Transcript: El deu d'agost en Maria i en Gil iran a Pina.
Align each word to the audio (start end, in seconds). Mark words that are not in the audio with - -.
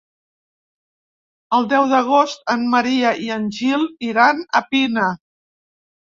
El 1.57 1.67
deu 1.73 1.85
d'agost 1.91 2.41
en 2.55 2.65
Maria 2.73 3.13
i 3.27 3.31
en 3.37 3.47
Gil 3.59 3.87
iran 4.09 4.43
a 4.61 4.65
Pina. 4.75 5.07